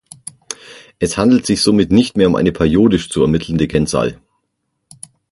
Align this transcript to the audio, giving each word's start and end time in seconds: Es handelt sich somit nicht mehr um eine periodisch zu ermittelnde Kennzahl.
Es 0.97 1.15
handelt 1.15 1.45
sich 1.45 1.61
somit 1.61 1.91
nicht 1.91 2.17
mehr 2.17 2.27
um 2.27 2.35
eine 2.35 2.51
periodisch 2.51 3.07
zu 3.11 3.21
ermittelnde 3.21 3.67
Kennzahl. 3.67 4.19